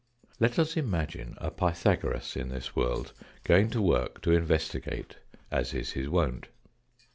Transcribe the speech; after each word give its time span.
Let 0.39 0.57
us 0.57 0.75
imagine 0.77 1.35
a 1.37 1.51
Pythagoras 1.51 2.35
in 2.35 2.49
this 2.49 2.75
world 2.75 3.13
going 3.43 3.69
to 3.69 3.83
work 3.83 4.19
to 4.23 4.31
investigate, 4.31 5.17
as 5.51 5.75
is 5.75 5.91
his 5.91 6.09
wont. 6.09 6.47